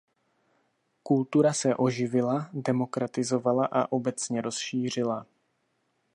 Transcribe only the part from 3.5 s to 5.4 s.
a obecně rozšířila.